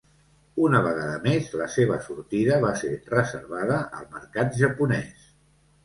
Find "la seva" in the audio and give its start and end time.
1.61-1.99